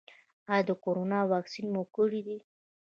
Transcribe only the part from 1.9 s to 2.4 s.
کړی دی؟